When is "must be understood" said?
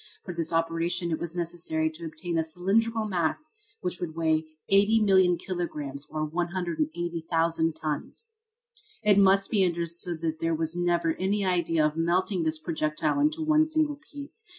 9.19-10.21